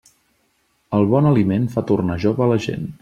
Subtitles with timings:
[0.99, 2.91] El bon aliment fa tornar jove a la gent.